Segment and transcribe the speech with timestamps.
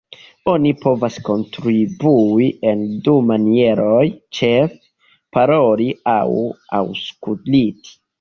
[0.51, 4.05] Oni povas kontribui en du manieroj,
[4.39, 4.79] ĉefe:
[5.37, 6.25] "Paroli" aŭ
[6.79, 7.63] "Aŭskulti".